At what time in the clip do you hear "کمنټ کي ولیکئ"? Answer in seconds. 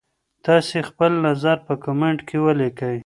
1.83-2.97